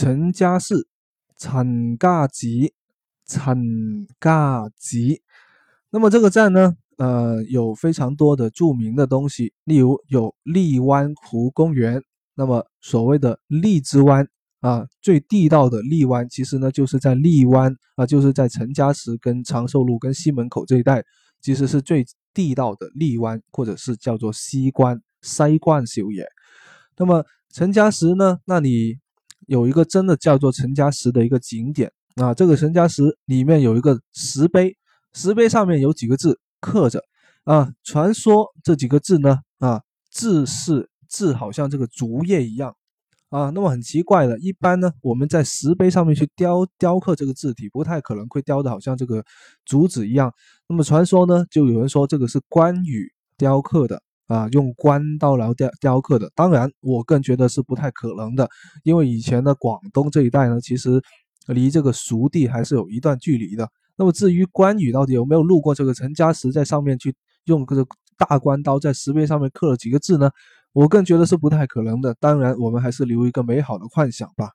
[0.00, 0.86] 陈家寺、
[1.36, 2.72] 陈家集、
[3.26, 5.22] 陈家集。
[5.90, 12.00] 那么这个站呢，呃，有非常多的著名的东西，例如有荔湾湖公园。
[12.36, 14.24] 那么所谓的荔枝湾
[14.60, 21.02] 啊，最地道的荔湾，其实呢就是在荔湾啊，就是在陈家祠跟长寿路跟西门口这一带，
[21.40, 26.24] 其实是最地道的荔湾，或者是叫做西关、西关小野。
[26.96, 29.00] 那么陈家祠呢，那里
[29.48, 34.76] 有一个真的叫做陈家祠的一个景点啊，这个陈家祠里面有一个石碑，
[35.12, 37.02] 石碑上面有几个字刻着
[37.42, 39.82] 啊，传说这几个字呢啊，
[40.12, 40.88] 字是。
[41.10, 42.76] 字好像这个竹叶一样
[43.30, 49.24] 啊，那么很奇怪的，一般呢，我们在石碑上面去雕雕刻这个字体，不太可能会雕的好像这个
[49.64, 50.30] 竹子一样。
[50.68, 56.30] 那么传说呢，就有人说这个是关羽雕刻的啊，用关刀来雕雕刻的。
[56.36, 58.48] 当然，我更觉得是不太可能的，
[58.84, 61.02] 因为以前的广东这一带呢，其实
[61.48, 63.68] 离这个蜀地还是有一段距离的。
[63.96, 67.12] 那么至于关羽到底有没有路过这个陈家祠，在上面去
[67.46, 67.84] 用这个
[68.16, 70.30] 大关刀在石碑上面刻了几个字呢？
[70.72, 72.14] 我更觉得是不太可能的。
[72.20, 74.50] 当然，我们还是留一个美好的幻想吧。